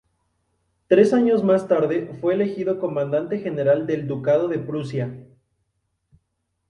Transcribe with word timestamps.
Tres 0.87 1.13
años 1.13 1.43
más 1.43 1.67
tarde 1.67 2.17
fue 2.19 2.33
elegido 2.33 2.79
comandante 2.79 3.37
general 3.37 3.85
del 3.85 4.07
ducado 4.07 4.47
de 4.47 4.57
Prusia. 4.57 5.15